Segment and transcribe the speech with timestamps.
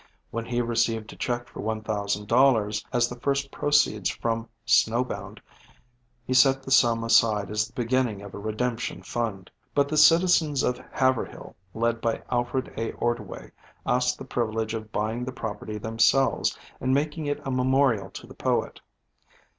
[0.31, 5.39] When he received a check for $1,000 as the first proceeds from "Snow Bound,"
[6.25, 9.51] he set the sum aside as the beginning of a redemption fund.
[9.75, 12.93] But the citizens of Haverhill, led by Alfred A.
[12.93, 13.51] Ordway,
[13.85, 18.33] asked the privilege of buying the property themselves, and making it a memorial to the
[18.33, 18.81] poet.